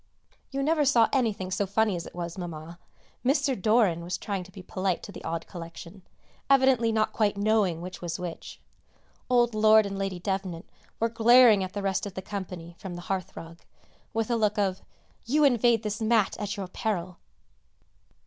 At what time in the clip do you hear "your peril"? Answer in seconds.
16.57-17.19